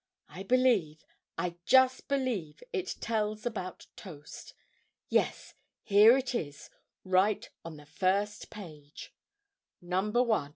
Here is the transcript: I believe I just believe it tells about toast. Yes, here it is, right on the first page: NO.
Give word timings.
I 0.29 0.41
believe 0.41 1.05
I 1.37 1.57
just 1.63 2.07
believe 2.07 2.63
it 2.73 2.95
tells 3.01 3.45
about 3.45 3.85
toast. 3.95 4.55
Yes, 5.09 5.53
here 5.83 6.17
it 6.17 6.33
is, 6.33 6.71
right 7.03 7.47
on 7.63 7.77
the 7.77 7.85
first 7.85 8.49
page: 8.49 9.13
NO. 9.79 10.49